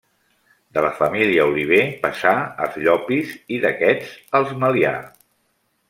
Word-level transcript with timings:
De 0.77 0.81
la 0.85 0.89
família 1.01 1.45
Oliver 1.49 1.83
passà 2.07 2.31
als 2.67 2.81
Llopis 2.87 3.37
i 3.59 3.61
d'aquests 3.67 4.17
als 4.41 4.57
Melià. 4.65 4.97